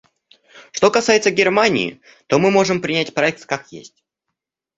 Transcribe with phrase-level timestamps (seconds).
[0.71, 4.03] Что касается Германии, то мы можем принять проект как есть.